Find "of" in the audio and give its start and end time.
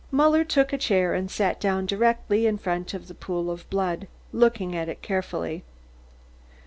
2.95-3.07, 3.51-3.69